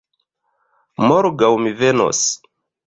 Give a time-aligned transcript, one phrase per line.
[1.11, 2.25] Morgaŭ mi venos.